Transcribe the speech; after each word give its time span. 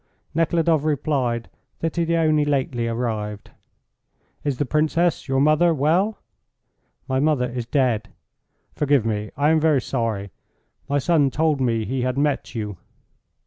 Nekhludoff 0.33 0.83
replied 0.83 1.47
that 1.81 1.95
he 1.95 2.07
had 2.07 2.27
only 2.27 2.43
lately 2.43 2.87
arrived. 2.87 3.51
"Is 4.43 4.57
the 4.57 4.65
Princess, 4.65 5.27
your 5.27 5.39
mother, 5.39 5.75
well?" 5.75 6.17
"My 7.07 7.19
mother 7.19 7.47
is 7.47 7.67
dead." 7.67 8.09
"Forgive 8.73 9.05
me; 9.05 9.29
I 9.37 9.51
am 9.51 9.59
very 9.59 9.79
sorry. 9.79 10.31
My 10.89 10.97
son 10.97 11.29
told 11.29 11.61
me 11.61 11.85
he 11.85 12.01
had 12.01 12.17
met 12.17 12.55
you." 12.55 12.77